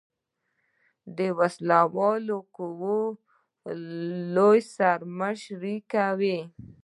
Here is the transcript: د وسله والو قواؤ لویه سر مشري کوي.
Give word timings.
د 1.17 1.19
وسله 1.39 1.79
والو 1.95 2.37
قواؤ 2.55 3.01
لویه 4.35 4.65
سر 4.75 4.99
مشري 5.19 5.77
کوي. 5.91 6.39